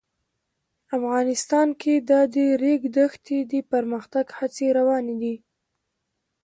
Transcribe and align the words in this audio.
افغانستان 0.97 1.67
کې 1.81 1.93
د 2.09 2.11
د 2.33 2.35
ریګ 2.63 2.81
دښتې 2.97 3.39
د 3.51 3.53
پرمختګ 3.71 4.25
هڅې 4.37 4.67
روانې 4.77 5.15
دي. 5.21 5.35